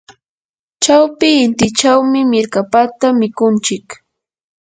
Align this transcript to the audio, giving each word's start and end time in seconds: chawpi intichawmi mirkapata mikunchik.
chawpi 0.83 1.27
intichawmi 1.45 2.19
mirkapata 2.31 3.07
mikunchik. 3.19 3.85